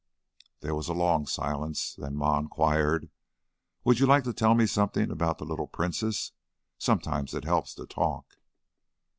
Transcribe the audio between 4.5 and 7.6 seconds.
me something about the little princess? Sometimes it